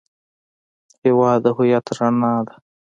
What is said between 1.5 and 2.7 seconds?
هویت رڼا ده.